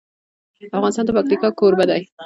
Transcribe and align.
افغانستان 0.77 1.03
د 1.05 1.09
پکتیکا 1.17 1.49
کوربه 1.59 1.85
دی. 1.89 2.01